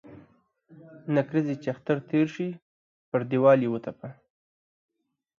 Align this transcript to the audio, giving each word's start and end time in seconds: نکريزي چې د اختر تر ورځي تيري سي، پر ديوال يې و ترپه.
نکريزي 1.15 1.55
چې 1.63 1.69
د 1.69 1.71
اختر 1.73 1.97
تر 1.97 1.97
ورځي 1.97 2.07
تيري 2.09 2.29
سي، 2.35 2.47
پر 3.09 3.21
ديوال 3.29 3.59
يې 3.65 3.69
و 3.71 3.77
ترپه. 3.83 4.09